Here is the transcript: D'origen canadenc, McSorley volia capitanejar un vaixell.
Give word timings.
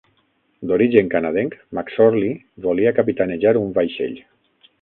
D'origen 0.71 1.11
canadenc, 1.11 1.53
McSorley 1.79 2.33
volia 2.67 2.97
capitanejar 3.01 3.55
un 3.63 3.73
vaixell. 3.81 4.21